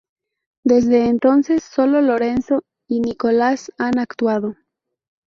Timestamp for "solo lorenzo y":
1.63-3.01